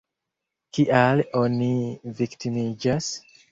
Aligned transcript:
Kial 0.77 1.21
oni 1.43 1.69
viktimiĝas? 2.23 3.15